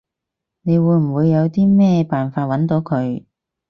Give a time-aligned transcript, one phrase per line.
[0.63, 3.23] 你會唔會有啲咩辦法搵到佢？